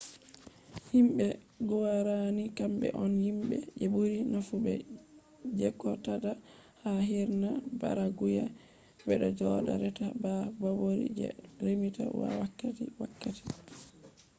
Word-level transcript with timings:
himbe 0.91 1.27
guarani 1.69 2.45
kambe 2.57 2.87
on 3.03 3.13
himbe 3.27 3.57
je 3.79 3.85
buri 3.93 4.17
nafu 4.31 4.55
be 4.65 4.73
jqodata 5.57 6.31
ha 6.81 6.91
hirna 7.07 7.49
paraguay 7.79 8.37
bedo 9.07 9.27
joda 9.39 9.73
reta 9.83 10.05
ba 10.21 10.33
borori 10.59 11.07
je 11.17 11.27
remita 11.65 12.03
wakkati 12.19 12.83
wakkati 12.99 13.43